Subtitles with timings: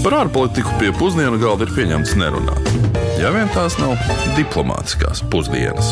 [0.00, 2.70] Par ārpolitiku pie pusdienu galda ir pieņemts nerunāt.
[3.20, 4.00] Ja vien tās nav
[4.32, 5.90] diplomātiskās pusdienas.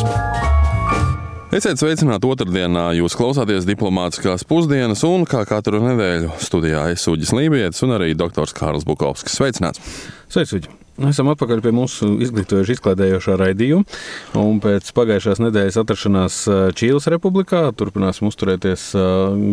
[1.52, 7.84] Esiet sveicināti otrdienā, jūs klausāties diplomātiskās pusdienas, un kā katru nedēļu studijā es Uģis Lībijams
[7.84, 9.36] un arī doktors Kārls Bukovskis.
[9.36, 9.84] Sveicināts!
[10.32, 10.87] Sveicināts!
[11.06, 13.98] Esam atpakaļ pie mūsu izglītojoša, izklaidējošā raidījuma.
[14.40, 16.38] Un pēc pagājušās nedēļas atrašanās
[16.78, 18.90] Čīles republikā turpināsim uzturēties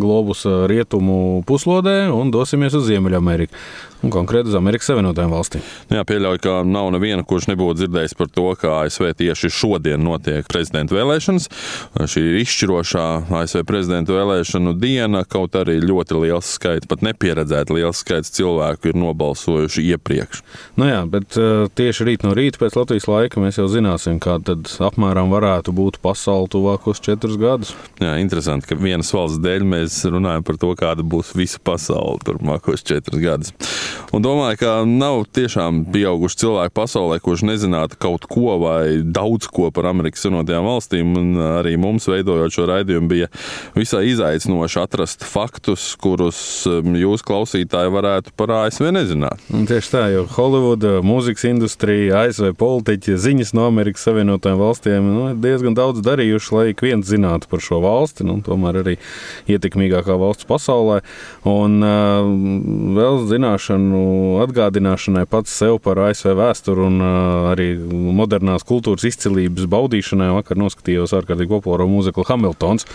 [0.01, 0.41] globus
[0.71, 3.53] rietumu puslodē un dosimies uz Ziemeļameriku.
[4.05, 5.61] Un konkrēti uz Amerikas Savienotajām valstīm.
[5.89, 10.45] Jā, pieļauju, ka nav neviena, kurš nebūtu dzirdējis par to, ka ASV tieši šodien notiek
[10.49, 11.47] prezidenta vēlēšanas.
[12.13, 13.05] Šī ir izšķirošā
[13.39, 18.99] ASV prezidenta vēlēšanu diena, kaut arī ļoti liels skaits, pat nepieredzēti liels skaits cilvēku ir
[19.01, 20.43] nobalsojuši iepriekš.
[20.77, 24.57] Nu jā, bet tieši rīt no rīta pēc Latvijas laika mēs jau zināsim, kāda
[24.87, 27.73] apmēram varētu būt pasaule tuvākos četrus gadus.
[28.01, 32.85] Jā, interesanti, ka vienas valsts dēļ mēs runājam par to, kāda būs visa pasaule turpmākos
[32.85, 33.53] četrus gadus.
[34.15, 39.67] Un domāju, ka nav tiešām pieauguši cilvēki pasaulē, kurš nezinātu kaut ko vai daudz ko
[39.75, 41.09] par Amerikas Savienotajām valstīm.
[41.19, 43.27] Un arī mums, veidojot šo raidījumu, bija
[43.75, 49.43] visai izaicinoši atrast faktus, kurus jūs, klausītāji, varētu par ASV nezināt.
[49.51, 55.27] Un tieši tā, jo Holivuda, mūzikas industrija, ASV politiķi, ziņas no Amerikas Savienotajām valstīm nu,
[55.33, 58.23] ir diezgan daudz darījuši, lai ik viens zinātu par šo valsti.
[58.31, 58.95] Nu, tomēr arī
[59.51, 61.01] ietekmīgākā valsts pasaulē.
[61.51, 62.33] Un uh,
[62.95, 64.04] vēl zināšanu
[64.43, 67.01] atgādināšanai pats sev par ASV vēsturi un
[67.51, 67.67] arī
[68.15, 70.31] modernās kultūras izcilības baudīšanai.
[70.37, 72.87] Vakar noskatījos ārkārtīgi populāro mūziklu Hamiltons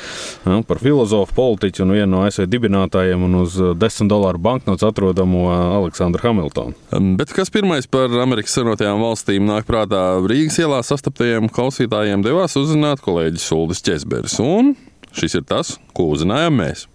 [0.45, 5.47] par filozofu, politiķu un vienu no ASV dibinātājiem un uz 10 dolāru banknotes atrodamo
[5.81, 6.77] Aleksandru Hamiltonu.
[7.21, 13.05] Bet kas pirmais par Amerikas Savienotajām valstīm nāk prātā Rīgas ielā sastaptajiem klausītājiem devās uzzināt
[13.05, 14.39] kolēģis Uldis Česberis.
[14.43, 14.75] Un
[15.17, 16.87] šis ir tas, ko uzzinājām mēs.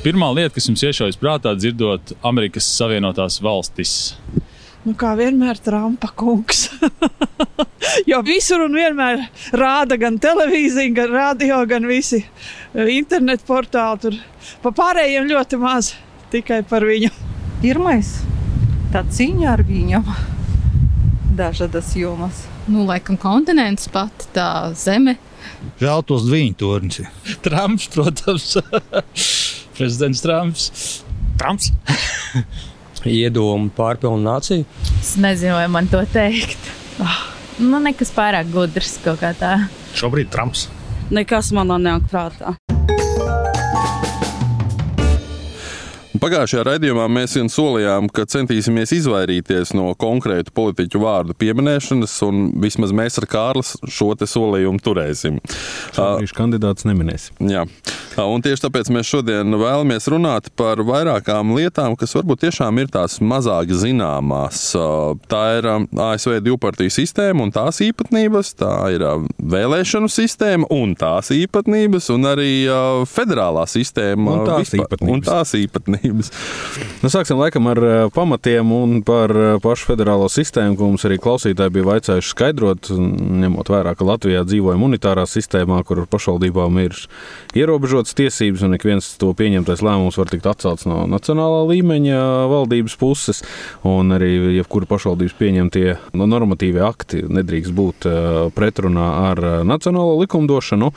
[0.00, 3.90] Pirmā lieta, kas jums iešaujas prātā, dzirdot Amerikas Savienotās valstis.
[4.86, 6.70] Nu, kā vienmēr, Trumpa kungs.
[8.10, 9.26] jo visur un vienmēr
[9.60, 12.22] rāda gan televīzija, gan radio, gan visi
[12.72, 14.00] internetu portāli.
[14.06, 14.16] Tur
[14.64, 15.92] pa pārējiem ļoti maz,
[16.32, 17.12] tikai par viņu.
[17.60, 18.22] Pirmais-
[18.94, 20.00] tā cīņa ar viņu
[21.36, 22.46] dažādas jomas.
[22.70, 25.18] Nu, laikam, kontinents pat tā zeme.
[25.80, 26.98] Žēl tos dviņu torņus.
[27.44, 28.56] Trumps, protams,
[29.80, 31.04] prezidents Trumps.
[31.40, 31.72] Trumps.
[33.08, 34.66] Iedomu pārpilnu nāciju.
[35.00, 36.72] Es nezinu, vai man to teikt.
[37.00, 37.20] Oh,
[37.64, 39.54] nu, nekas pārāk gudrs kaut kā tā.
[39.96, 40.68] Šobrīd Trumps.
[41.10, 42.58] Nekas manā nāk prātā.
[46.20, 52.92] Pagājušajā raidījumā mēs vien solījām, ka centīsimies izvairīties no konkrētu politiķu vārdu pieminēšanas, un vismaz
[52.92, 55.38] mēs ar Kārlis šo solījumu turēsim.
[55.96, 57.30] Šobrīd kandidāts neminēs.
[57.40, 57.64] Jā.
[58.28, 63.18] Un tieši tāpēc mēs šodien vēlamies runāt par vairākām lietām, kas varbūt tiešām ir tās
[63.24, 64.60] mazāk zināmās.
[65.30, 69.04] Tā ir ASV divpartiju sistēma un tās īpatnības, tā ir
[69.38, 72.50] vēlēšanu sistēma un tās īpatnības, un arī
[73.10, 75.14] federālā sistēma un tās vispār, īpatnības.
[75.14, 76.32] Un tās īpatnības.
[77.04, 77.82] Nu, sāksim laikam ar
[78.14, 82.92] pamatiem un par pašu federālo sistēmu, ko mums arī klausītāji bija vaicājuši skaidrot,
[83.44, 86.96] ņemot vērā, ka Latvijā dzīvojam unitārā sistēmā, kur pašvaldībām ir
[88.10, 92.96] ierobežotas tiesības, un ik viens to pieņemtais lēmums var tikt atcelts no nacionālā līmeņa valdības
[92.98, 93.42] puses,
[93.84, 98.08] un arī jebkura pašvaldības pieņemtie no normatīvie akti nedrīkst būt
[98.54, 100.90] pretrunā ar nacionālo likumdošanu,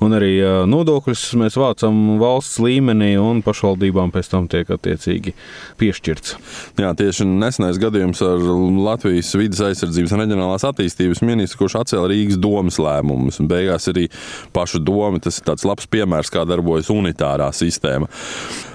[0.00, 5.34] un arī nodokļus mēs vācam valsts līmenī, un pašvaldībām pēc tam tiek attiecīgi
[5.78, 6.36] piešķirts.
[6.78, 8.42] Jā, tieši nesenais gadījums ar
[8.88, 14.08] Latvijas vidas aizsardzības un reģionālās attīstības ministru, kurš atcēla Rīgas domas lēmumus, un beigās arī
[14.54, 15.20] pašu domu.
[15.22, 18.08] Tas ir tāds labs piemērs, kā darbojas unitārā sistēma.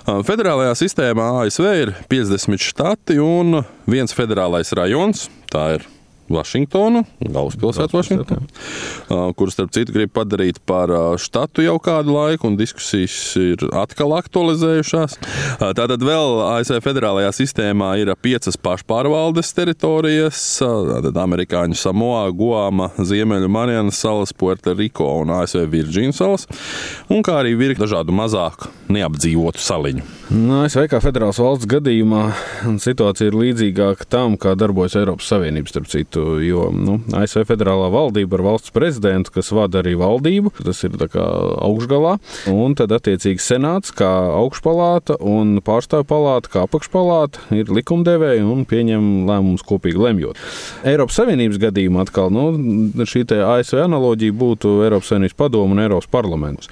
[0.03, 5.29] Federālajā sistēmā ASV ir 50 štati un viens federālais rajons.
[5.51, 5.85] Tā ir
[6.31, 8.47] Vašingtonu, galvaspilsētu Vašingtonu,
[9.35, 15.17] kur starp citu grib padarīt par štatu jau kādu laiku, un diskusijas ir atkal aktualizējušās.
[15.59, 20.39] Tātad vēl ASV federālajā sistēmā ir piecas pašpārvaldes teritorijas-
[21.07, 26.47] tad amerikāņu Samoa, Guama, Ziemeļu Marianas salas, Puerto Rico un ASV Virģīnu salas,
[27.09, 30.03] un kā arī virkni dažādu mazāku neapdzīvotu saliņu.
[30.31, 32.23] Nu, ASV kā federāls valsts gadījumā
[32.79, 36.12] situācija ir līdzīgāka tam, kā darbojas Eiropas Savienības starp citu
[36.43, 42.17] jo nu, ASV federālā valdība ar valsts prezidentu, kas vada arī valdību, tas ir augšgalā,
[42.53, 49.09] un tad attiecīgi senāts kā augšpalāta un pārstāvju palāta kā apakšpalāta ir likumdevēja un pieņem
[49.29, 50.39] lēmumus kopīgi lemjot.
[50.87, 52.49] Eiropas Savienības gadījumā atkal nu,
[53.07, 56.71] šī ASV analoģija būtu Eiropas Savienības padomu un Eiropas parlaments.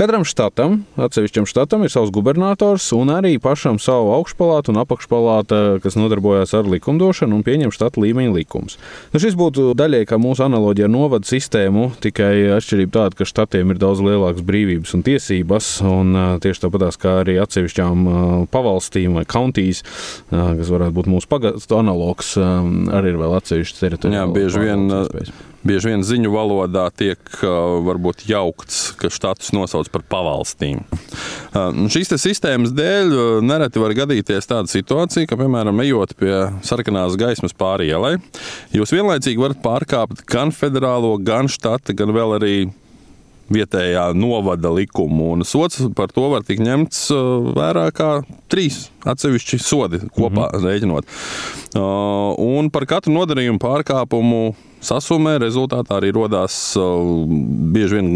[0.00, 5.98] Katram štatam, atsevišķam štatam, ir savs gubernators un arī pašam savu augšpalātu un apakšpalāta, kas
[6.00, 8.78] nodarbojas ar likumdošanu un pieņem štata līmeņa likumus.
[9.12, 13.74] Nu, šis būtu daļai kā mūsu analoģija ar novadu sistēmu, tikai atšķirība tāda, ka štatiem
[13.74, 16.16] ir daudz lielākas brīvības un tiesības, un
[16.46, 18.08] tieši tāpatās kā arī atsevišķām
[18.56, 19.84] pavalstīm vai countīs,
[20.32, 24.16] kas varētu būt mūsu pagastu analogs, arī ir vēl atsevišķas teritorijas.
[24.16, 24.88] Jā, bieži vien.
[25.60, 27.20] Bieži vien ziņu valodā tiek
[27.84, 30.80] varbūt jaukts, ka štatus nosauc par pavalstīm.
[31.92, 33.12] Šīs sistēmas dēļ
[33.44, 36.32] nereti var gadīties tāda situācija, ka, piemēram, ejot pie
[36.64, 38.14] sarkanās gaismas pāri ielai,
[38.72, 42.54] jūs vienlaicīgi varat pārkāpt gan federālo, gan štata, gan vēl arī
[43.50, 45.34] vietējā novada likumu.
[45.34, 47.02] Un sots par to var tikt ņemts
[47.56, 48.10] vērā kā
[48.48, 50.66] trīs atsevišķi sodi kopā mm -hmm.
[50.70, 51.04] rēķinot.
[52.48, 54.42] Un par katru nodarījumu pārkāpumu
[54.84, 57.24] sasumē rezultātā arī radās uh,
[57.74, 58.10] bieži vien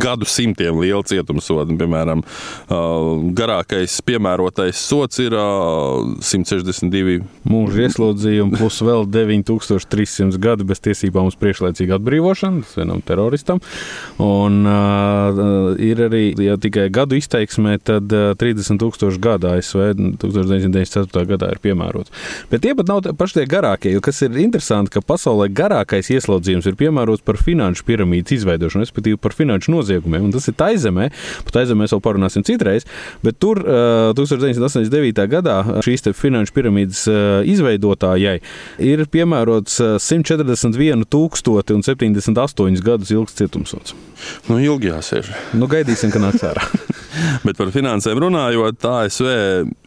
[0.00, 1.74] gadu simtiem liela cietumsoda.
[1.78, 10.82] Piemēram, uh, garākais piemērotais sots ir uh, 162 mūža ieslodzījumu, plus vēl 9300 gadi bez
[10.84, 13.62] tiesībām uz priekšlaicīgu atbrīvošanu vienam teroristam.
[14.22, 21.26] Un uh, ir arī, ja tikai gadu izteiksmē, tad uh, 30 tūkstoši gadu ASV 1994.
[21.34, 22.12] gadā ir piemērots.
[22.50, 26.10] Bet tie pat nav paši tie garākie, jo kas ir interesanti, ka pasaulē garāk augstākais
[26.14, 30.24] ieslodzījums ir piemērots par finanšu piramīdas izveidošanu, respektīvi par finanšu noziegumiem.
[30.24, 31.10] Un tas ir Taizemē,
[31.44, 32.86] par Taizemē mēs vēl parunāsim citreiz,
[33.22, 35.28] bet tur uh, 1989.
[35.28, 37.04] gadā šīs finanšu piramīdas
[37.50, 38.38] izveidotājai
[38.84, 43.94] ir piemērots 141 tūkstoti un 78 gadus ilgs cietumsots.
[44.48, 45.32] Nu, ilgi jāsēž.
[45.58, 46.64] Nu, gaidīsim, ka nāks ārā.
[47.46, 49.28] Bet par finansēm runājot, ASV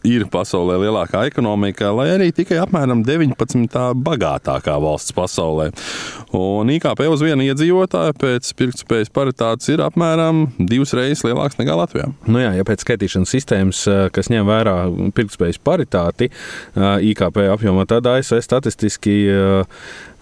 [0.08, 3.78] ir pasaulē lielākā ekonomika, lai arī tikai apmēram 19.
[4.04, 5.68] bagātākā valsts pasaulē.
[6.36, 12.10] Un IKP uz vienu iedzīvotāju pēc pirktspējas paritātes ir apmēram divas reizes lielāks nekā Latvijā.
[12.28, 13.80] Nu jā, ja pēc skaitīšanas sistēmas,
[14.12, 14.76] kas ņem vērā
[15.16, 16.28] pirktspējas paritāti
[17.12, 19.16] IKP apjomā, tad ASV statistiski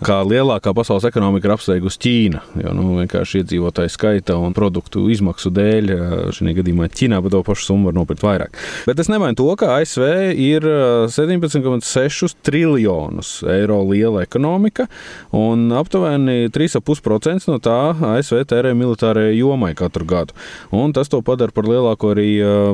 [0.04, 2.40] kā lielākā pasaules ekonomika ir apsteigusi Ķīna.
[2.60, 5.92] Jo nu, vienkārši iedzīvotāju skaita un produktu izmaksu dēļ
[6.36, 8.58] šī gadījumā Ķīnā par to pašu summu var nopirkt vairāk.
[8.88, 10.04] Bet tas nemaina to, ka ASV
[10.36, 10.66] ir
[11.12, 14.88] 17,6 triljonus eiro liela ekonomika
[15.36, 17.78] un aptuveni 3,5% no tā
[18.14, 20.36] ASV tērē militārajai jomai katru gadu.
[20.74, 22.28] Un tas to padara par lielāko arī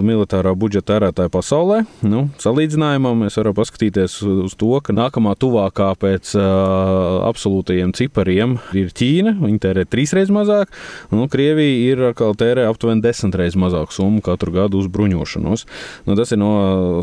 [0.04, 1.82] militārā budžeta tērētāju pasaulē.
[2.04, 8.92] Nu, salīdzinājumā mēs varam paskatīties uz to, ka nākamā tuvākā pēc uh, absolūtajiem cipariem ir
[8.96, 9.36] Ķīna.
[9.40, 10.72] Viņi tērē trīs reizes mazāk,
[11.10, 15.66] un nu, Krievija ir atkal tērē aptuveni desmit reizes mazāku summu katru gadu uz bruņošanos.
[16.08, 16.52] Nu, tas ir no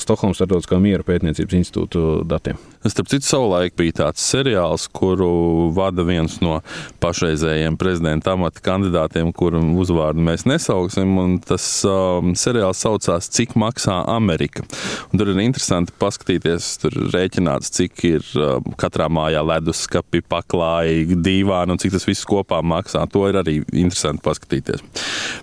[0.03, 2.59] Stokholmas Startautiskā miera pētniecības institūta datiem.
[2.79, 6.61] Starp citu, savulaik bija tāds seriāls, kuru vada viens no
[7.03, 11.11] pašreizējiem prezidenta amata kandidātiem, kuru uzvārdu mēs nesauksim.
[11.43, 14.63] Tas um, seriāls saucās Cik maksā Amerika.
[15.11, 21.75] Un tur ir interesanti paskatīties, tur rēķināts, cik ir um, katrā mājā leduskapi, paklāji, dīvāni
[21.75, 23.03] un cik tas viss kopā maksā.
[23.11, 24.85] To ir arī interesanti paskatīties.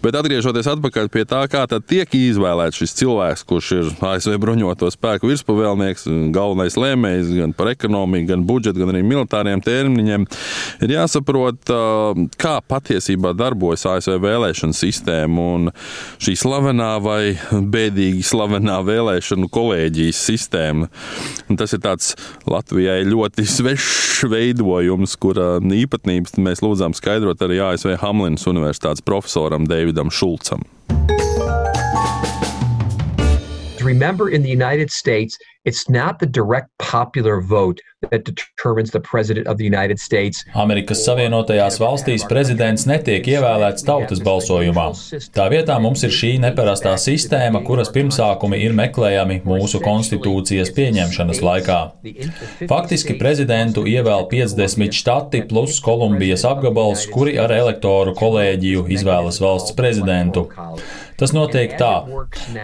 [0.00, 4.88] Bet atgriežoties atpakaļ pie tā, kā tad tiek izvēlēts šis cilvēks, kurš ir ASV bruņoto
[4.94, 10.26] spēku virspavēlnieks, galvenais lēmējs gan par ekonomiku, gan budžetu, gan arī militāriem termiņiem,
[10.87, 11.73] ir jāsaprot,
[12.40, 15.70] kā patiesībā darbojas ASV vēlēšana sistēma un
[16.23, 20.90] šī slavenā vai bēdīgi slavenā vēlēšanu kolēģijas sistēma.
[21.50, 22.14] Un tas ir tāds
[22.50, 30.12] Latvijai ļoti svešs veidojums, kura īpatnības mēs lūdzām skaidrot arī ASV Hamlinas Universitātes profesoram Davidam
[30.12, 30.64] Šulcam.
[33.87, 37.80] Remember, in the United States, It's not the direct popular vote
[38.11, 40.44] that determines the president of the United States.
[40.54, 44.85] Amerikas Savienotajās valstīs prezidents netiek ievēlēts tautas balsojumā.
[45.35, 51.80] Tā vietā mums ir šī neparastā sistēma, kuras pirmsākumi ir meklējami mūsu konstitūcijas pieņemšanas laikā.
[52.70, 60.46] Faktiski prezidentu ievēl 50 štati plus Kolumbijas apgabals, kuri ar elektoru kolēģiju izvēlas valsts prezidentu.
[61.16, 62.04] Tas notiek tā.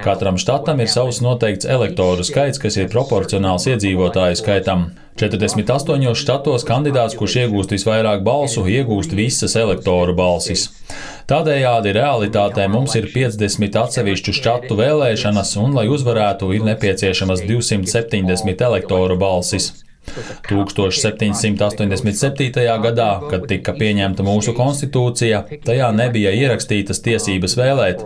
[0.04, 4.90] Katram štatam ir savs noteikts elektoru skaits, kas ir proporcionāls iedzīvotāju skaitam.
[5.20, 10.70] 48 štatos kandidāts, kurš iegūst visvairāk balsu, iegūst visas elektoru balsis.
[11.28, 19.20] Tādējādi realitātē mums ir 50 atsevišķu štatu vēlēšanas, un, lai uzvarētu, ir nepieciešamas 270 elektoru
[19.20, 19.72] balsis.
[20.48, 22.50] 1787.
[22.86, 27.98] gadā, kad tika pieņemta mūsu konstitūcija, tajā nebija ierakstītas tiesības vēlēt.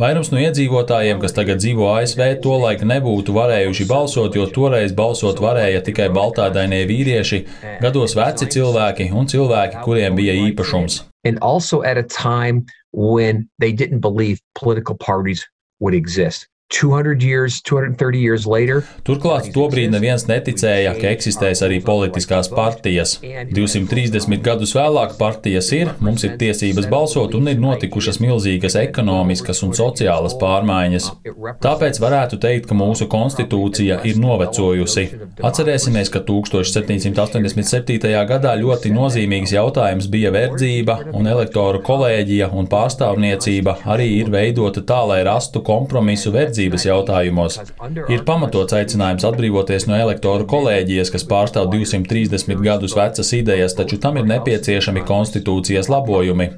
[0.00, 5.80] Vairums no iedzīvotājiem, kas tagad dzīvo ASV, tolaik nebūtu varējuši balsot, jo toreiz balsot varēja
[5.86, 7.38] tikai baltādainie vīrieši,
[7.82, 10.94] gados veci cilvēki un cilvēki, kuriem bija īpašums.
[11.24, 15.46] And also at a time when they didn't believe political parties
[15.80, 16.48] would exist.
[16.72, 18.82] 200 years, 230 years later.
[19.04, 23.18] Turklāt tobrīd neviens neticēja, ka eksistēs arī politiskās partijas.
[23.22, 29.74] 230 gadus vēlāk partijas ir, mums ir tiesības balsot un ir notikušas milzīgas ekonomiskas un
[29.76, 31.10] sociālas pārmaiņas.
[31.62, 35.06] Tāpēc varētu teikt, ka mūsu konstitūcija ir novecojusi.
[35.44, 38.00] Atcerēsimies, ka 1787.
[38.32, 45.02] gadā ļoti nozīmīgs jautājums bija verdzība un elektoru kolēģija un pārstāvniecība arī ir veidota tā,
[45.12, 47.58] lai rastu kompromisu verdzību aizsardzības jautājumos.
[48.10, 54.18] Ir pamatots aicinājums atbrīvoties no elektoru kolēģijas, kas pārstāv 230 gadus vecas idejas, taču tam
[54.18, 56.50] ir nepieciešami konstitūcijas labojumi.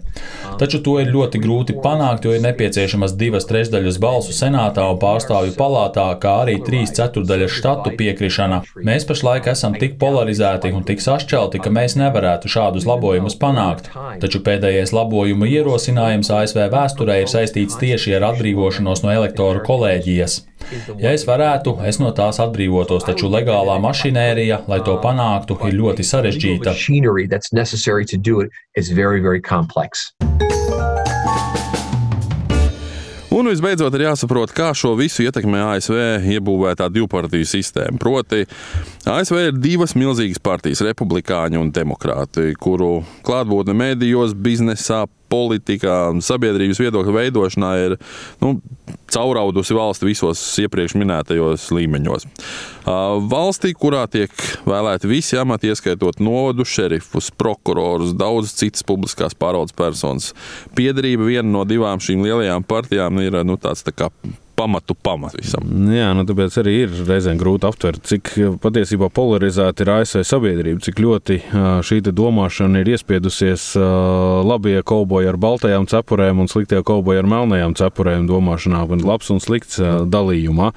[0.58, 5.56] Taču to ir ļoti grūti panākt, jo ir nepieciešamas divas trešdaļas balsu senātā un pārstāvju
[5.58, 8.62] palātā, kā arī trīs ceturdaļas štatu piekrišana.
[8.84, 13.90] Mēs pašlaik esam tik polarizēti un tik sašķelti, ka mēs nevarētu šādus labojumus panākt.
[14.22, 20.42] Taču pēdējais labojumu ierosinājums ASV vēsturē ir saistīts tieši ar atbrīvošanos no elektoru kolēģijas privilēģijas.
[20.98, 26.02] Ja es varētu, es no tās atbrīvotos, taču legālā mašinērija, lai to panāktu, ir ļoti
[26.04, 26.74] sarežģīta.
[33.34, 35.96] Un visbeidzot, ir jāsaprot, kā šo visu ietekmē ASV
[36.36, 37.98] iebūvētā divpartiju sistēma.
[37.98, 38.44] Proti,
[39.04, 46.78] ASV ir divas milzīgas partijas, republikāņi un demokrāti, kuru klātbūtne medijos, biznesā, politikā un sabiedrības
[46.80, 47.94] viedokļa veidošanā ir
[48.40, 48.54] nu,
[49.12, 52.28] cauraudusi valsti visos iepriekš minētajos līmeņos.
[53.32, 54.32] Valstī, kurā tiek
[54.68, 60.32] vēlēti visi amati, ieskaitot novadu šerifus, prokurorus, daudzas citas publiskās pārvaldes personas,
[60.78, 64.12] piedarība viena no divām šīm lielajām partijām ir nu, tāds tā kā
[64.56, 65.66] pamatu pamatu visam.
[65.92, 68.32] Jā, nu, tāpēc arī ir reizēm grūti aptvert, cik
[68.62, 71.38] patiesībā polarizēta ir ASV sabiedrība, cik ļoti
[71.86, 73.70] šī domāšana ir iespiedusies
[74.46, 79.80] labie kauboji ar baltajām cepurēm un sliktie kauboji ar melnajām cepurēm domāšanā, labs un slikts
[80.10, 80.70] dalījumā.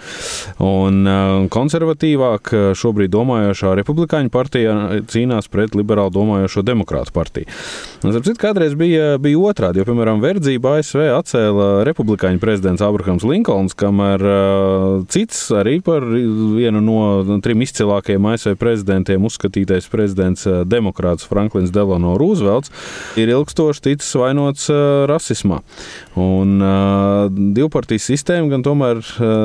[0.63, 1.11] Un
[1.53, 4.75] konservatīvāk šobrīd domājošā republikāņu partija
[5.09, 7.49] cīnās pret liberāli domājošo demokrātu partiju.
[8.03, 13.66] Un, citu, kādreiz bija, bija otrādi, jo, piemēram, verdzību ASV atcēla republikāņu prezidents Abrahams Linkolns,
[13.67, 14.21] Linkolns, kamēr
[15.09, 22.71] cits arī par vienu no trim izcilākajiem ASV prezidentiem uzskatītais prezidents demokrāts Franklins Delano Roosevelts
[23.17, 24.69] ir ilgstoši ticis vainots
[25.07, 25.61] rasismā.
[26.15, 26.59] Un
[27.53, 29.01] divpartiju sistēma gan tomēr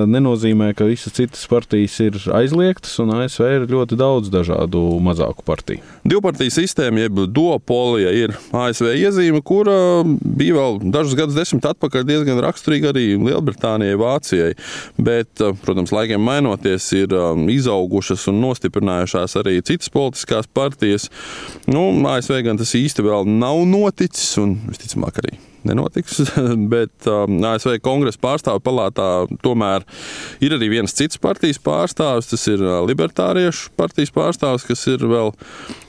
[0.07, 5.83] nenozīmē, ka visas citas partijas ir aizliegtas, un ASV ir ļoti daudz dažādu mazāku partiju.
[6.05, 12.43] Divpartiju sistēma, jeb duopolija, ir ASV iezīme, kura bija vēl dažus gadus desmit atpakaļ diezgan
[12.43, 14.53] raksturīga arī Lielbritānijai, Vācijai.
[15.01, 21.09] Bet, uh, protams, laikiem mainoties, ir um, izaugušas un nostiprinājušās arī citas politiskās partijas.
[21.71, 25.39] Nu, ASV gan tas īsti vēl nav noticis, un visticamāk arī
[25.69, 26.21] nenotiks.
[26.73, 29.09] Bet um, ASV kongresa pārstāvju palātā
[29.45, 29.87] tomēr
[30.43, 32.31] ir arī viens cits partijas pārstāvis.
[32.33, 35.33] Tas ir uh, Libertāriešu partijas pārstāvis, kas ir vēl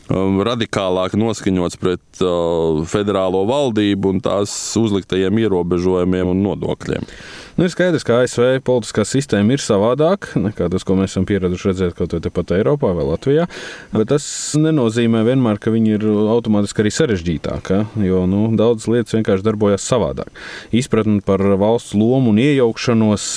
[0.10, 7.08] radikālāk noskaņots pret uh, federālo valdību un tās uzliktajiem ierobežojumiem un nodokļiem.
[7.54, 11.70] Nu, ir skaidrs, ka ASV politiskā sistēma ir savādāka nekā tas, ko mēs esam pieraduši
[11.70, 13.46] redzēt kaut vai tepat Eiropā vai Latvijā.
[13.94, 14.26] Bet tas
[14.58, 20.34] nenozīmē vienmēr, ka viņi ir automātiski arī sarežģītāki, jo nu, daudzas lietas vienkārši darbojas savādāk.
[20.74, 23.28] Izpratne par valsts lomu un iejaukšanos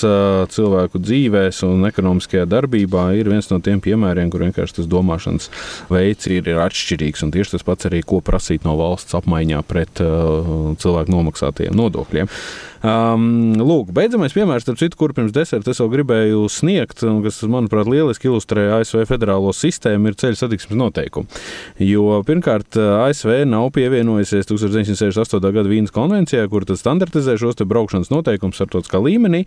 [0.57, 5.53] cilvēku dzīvēs un ekonomiskajā darbībā ir viens no tiem piemēriem, kur vienkārši tas domāšanas
[5.93, 7.27] veids ir, ir atšķirīgs.
[7.27, 12.33] Un tieši tas pats arī, ko prasīt no valsts apmaiņā pret uh, cilvēku nomaksātajiem nodokļiem.
[12.87, 17.41] Um, lūk, beidzamais piemērs, starp citu, kur pirms deserta es vēl gribēju sniegt, un kas,
[17.51, 21.41] manuprāt, lieliski ilustrē ASV federālo sistēmu, ir ceļu satiksmes noteikumi.
[21.83, 25.51] Jo pirmkārt, ASV nav pievienojusies 1968.
[25.57, 29.43] gada Vīnas konvencijā, kur tad standartizē šos braukšanas noteikumus starptautiskā līmenī,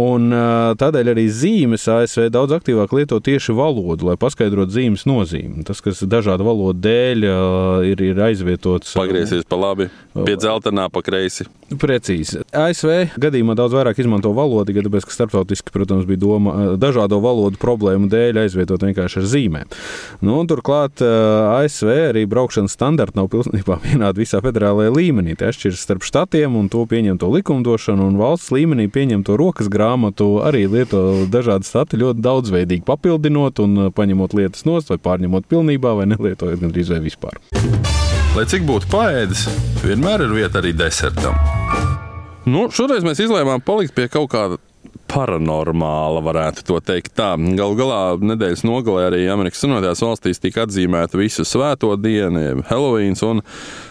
[0.00, 0.32] un
[0.80, 5.66] tādēļ arī zīmes ASV daudz aktīvāk lieto tieši valodu, lai paskaidrotu zīmes nozīmi.
[5.68, 7.26] Tas, kas dažādu valodu dēļ
[7.92, 8.94] ir, ir aizvietots.
[8.98, 9.88] Pagriezies pa labi,
[10.18, 11.48] pie dzeltenā, pa kreisi.
[11.70, 12.40] Precīzi.
[12.50, 18.08] ASV gadījumā daudz vairāk izmanto valodu, tāpēc, ka starptautiski, protams, bija doma dažādo valodu problēmu
[18.10, 19.70] dēļ aizvietot vienkārši ar zīmēm.
[20.26, 25.36] Nu, turklāt ASV arī braukšanas standarti nav pilnībā vienādi visā federālajā līmenī.
[25.38, 30.66] Tie atšķiras starp štatiem un to pieņemto likumdošanu, un valsts līmenī pieņemto rokas grāmatu arī
[30.70, 36.66] lieto dažādi stati ļoti daudzveidīgi papildinot un paņemot lietas nost vai pārņemot pilnībā vai nelietojot
[36.66, 37.38] gandrīz vai vispār.
[38.36, 39.48] Lai cik būtu paēdis,
[39.82, 41.59] vienmēr ir vieta arī desertam.
[42.50, 44.58] Nu, šoreiz mēs izlēmām palikt pie kaut kāda
[45.10, 47.14] paranormāla, varētu to teikt.
[47.18, 47.32] Tā.
[47.58, 53.16] Galu galā nedēļas nogalē arī Amerikas Savienotajās valstīs tika atzīmēta visu svēto dienu, Halloween.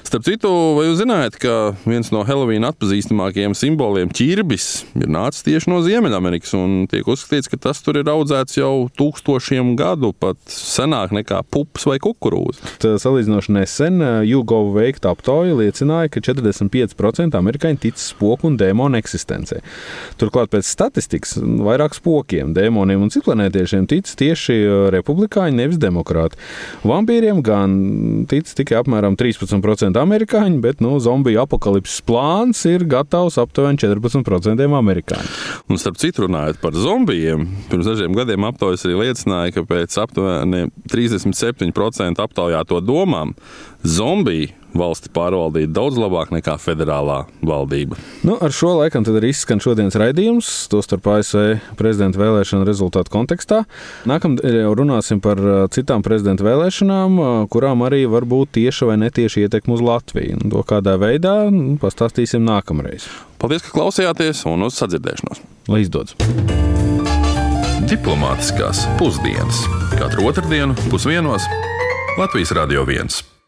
[0.07, 5.69] Starp citu, vai jūs zinājāt, ka viens no Halloween atpazīstamākajiem simboliem, ķirbis, ir nācis tieši
[5.69, 11.13] no Ziemeļamerikas un tiek uzskatīts, ka tas tur ir audzēts jau tūkstošiem gadu, pat senāk
[11.13, 12.73] nekā pupas vai kukurūza.
[13.03, 19.61] Salīdzinoši nesen YouGov veikta aptauja liecināja, ka 45% amerikāņi tic spoku un dēmonu eksistencei.
[20.17, 24.57] Turklāt pēc statistikas vairāk spokiem, dēmoniem un citplanētiešiem tic tieši
[24.93, 26.39] republikāņi, nevis demokrāti.
[26.87, 27.75] Vampīriem gan
[28.29, 35.33] tic tikai apmēram 13% amerikāņi, bet nu, zombiju apakālipses plāns ir gatavs aptuveni 14% amerikāņu.
[35.69, 40.67] Un starp citu, runājot par zombijiem, pirms dažiem gadiem aptaujas arī liecināja, ka pēc aptuveni
[40.91, 43.35] 37% aptaujāto domām
[43.83, 47.97] zombiji valsti pārvaldīt daudz labāk nekā federālā valdība.
[48.27, 53.63] Nu, ar šo laikam arī izskan šodienas raidījums, tostarp ASV prezidenta vēlēšanu rezultātu kontekstā.
[54.09, 58.99] Nākamnedēļ jau runāsim par uh, citām prezidenta vēlēšanām, uh, kurām arī var būt tieša vai
[59.05, 60.37] netieša ietekme uz Latviju.
[60.43, 63.09] Un to kādā veidā nu, pastāstīsim nākamreiz.
[63.41, 65.41] Paldies, ka klausījāties un uz sadzirdēšanos.
[65.71, 66.13] Lai izdodas!
[67.89, 69.63] Diplomātiskās pusdienas
[69.97, 71.49] katru otrdienu pusdienos
[72.19, 73.38] Latvijas Radio 1.